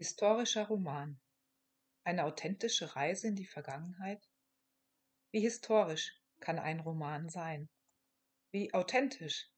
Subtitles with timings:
[0.00, 1.20] Historischer Roman.
[2.04, 4.30] Eine authentische Reise in die Vergangenheit?
[5.30, 7.68] Wie historisch kann ein Roman sein?
[8.50, 9.50] Wie authentisch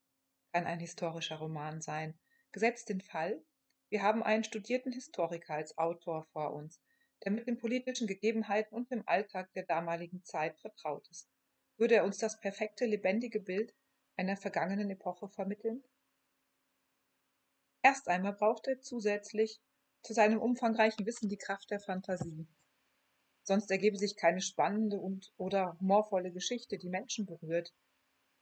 [0.53, 2.19] kann ein historischer Roman sein?
[2.51, 3.41] Gesetzt den Fall,
[3.89, 6.83] wir haben einen studierten Historiker als Autor vor uns,
[7.23, 11.31] der mit den politischen Gegebenheiten und dem Alltag der damaligen Zeit vertraut ist.
[11.77, 13.73] Würde er uns das perfekte, lebendige Bild
[14.17, 15.85] einer vergangenen Epoche vermitteln?
[17.83, 19.63] Erst einmal braucht er zusätzlich
[20.03, 22.49] zu seinem umfangreichen Wissen die Kraft der Fantasie.
[23.45, 27.73] Sonst ergebe sich keine spannende und oder humorvolle Geschichte, die Menschen berührt.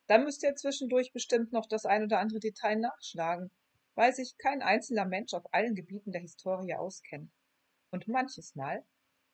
[0.06, 3.50] Dann müsste er zwischendurch bestimmt noch das ein oder andere Detail nachschlagen,
[3.94, 7.30] weil sich kein einzelner Mensch auf allen Gebieten der Historie auskennt.
[7.90, 8.84] Und manches Mal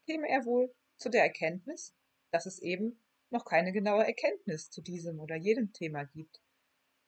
[0.06, 1.95] käme er wohl zu der Erkenntnis,
[2.33, 6.41] dass es eben noch keine genaue Erkenntnis zu diesem oder jedem Thema gibt.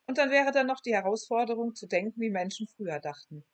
[0.07, 3.45] Und dann wäre da noch die Herausforderung zu denken, wie Menschen früher dachten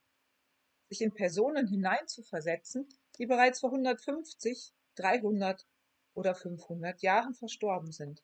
[0.88, 2.88] sich in Personen hineinzuversetzen,
[3.18, 5.66] die bereits vor 150, 300
[6.14, 8.22] oder 500 Jahren verstorben sind.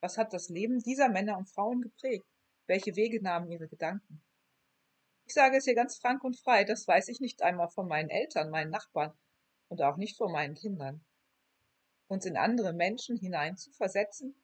[0.00, 2.26] Was hat das Leben dieser Männer und Frauen geprägt?
[2.66, 4.22] Welche Wege nahmen ihre Gedanken?
[5.26, 8.08] Ich sage es hier ganz frank und frei, das weiß ich nicht einmal von meinen
[8.08, 9.12] Eltern, meinen Nachbarn
[9.68, 11.04] und auch nicht von meinen Kindern.
[12.06, 14.34] Uns in andere Menschen hineinzuversetzen,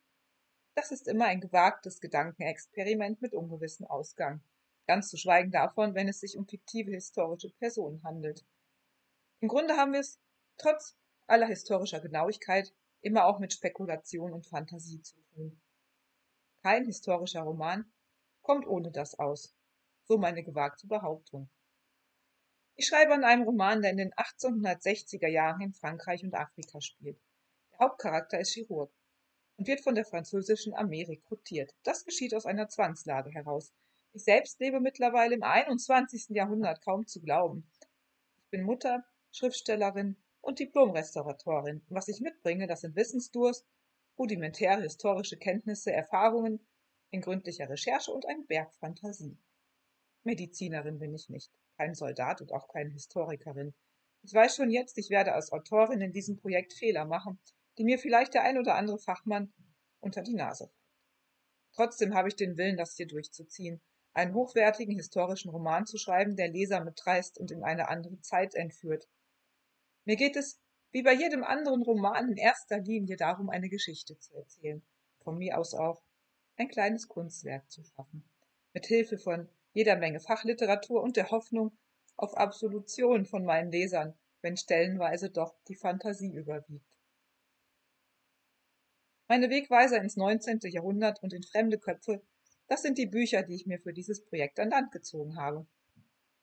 [0.75, 4.43] das ist immer ein gewagtes Gedankenexperiment mit ungewissem Ausgang.
[4.87, 8.45] Ganz zu schweigen davon, wenn es sich um fiktive historische Personen handelt.
[9.41, 10.21] Im Grunde haben wir es,
[10.59, 15.61] trotz aller historischer Genauigkeit, immer auch mit Spekulation und Fantasie zu tun.
[16.63, 17.91] Kein historischer Roman
[18.43, 19.55] kommt ohne das aus.
[20.05, 21.49] So meine gewagte Behauptung.
[22.77, 27.21] Ich schreibe an einem Roman, der in den 1860er Jahren in Frankreich und Afrika spielt.
[27.73, 28.93] Der Hauptcharakter ist Chirurg
[29.57, 31.75] und wird von der französischen Armee rekrutiert.
[31.85, 33.73] Das geschieht aus einer Zwangslage heraus,
[34.15, 36.29] ich selbst lebe mittlerweile im 21.
[36.31, 37.69] Jahrhundert, kaum zu glauben.
[38.37, 41.85] Ich bin Mutter, Schriftstellerin und Diplomrestauratorin.
[41.89, 43.67] Was ich mitbringe, das sind Wissensdurst,
[44.17, 46.65] rudimentäre historische Kenntnisse, Erfahrungen
[47.11, 49.37] in gründlicher Recherche und ein Berg Fantasie.
[50.23, 53.75] Medizinerin bin ich nicht, kein Soldat und auch keine Historikerin.
[54.23, 57.41] Ich weiß schon jetzt, ich werde als Autorin in diesem Projekt Fehler machen,
[57.79, 59.53] die mir vielleicht der ein oder andere Fachmann
[59.99, 60.71] unter die Nase.
[61.73, 63.83] Trotzdem habe ich den Willen, das hier durchzuziehen
[64.15, 69.09] einen hochwertigen historischen Roman zu schreiben, der Leser mitreißt und in eine andere Zeit entführt.
[70.05, 70.61] Mir geht es,
[70.93, 74.83] wie bei jedem anderen Roman, in erster Linie darum, eine Geschichte zu erzählen.
[75.19, 76.03] Von mir aus auch
[76.57, 78.25] ein kleines Kunstwerk zu schaffen.
[78.73, 81.77] Mit Hilfe von jeder Menge Fachliteratur und der Hoffnung
[82.17, 86.99] auf Absolution von meinen Lesern, wenn stellenweise doch die Fantasie überwiegt.
[89.27, 90.61] Meine Wegweiser ins 19.
[90.65, 92.23] Jahrhundert und in fremde Köpfe
[92.67, 95.67] das sind die Bücher, die ich mir für dieses Projekt an Land gezogen habe.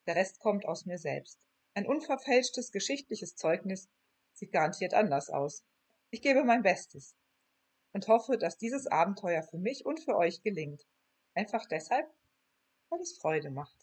[0.06, 1.40] Der Rest kommt aus mir selbst.
[1.74, 3.90] Ein unverfälschtes geschichtliches Zeugnis
[4.34, 5.64] sieht garantiert anders aus.
[6.10, 7.16] Ich gebe mein Bestes
[7.94, 10.86] und hoffe, dass dieses Abenteuer für mich und für euch gelingt.
[11.34, 12.10] Einfach deshalb,
[12.90, 13.81] weil es Freude macht.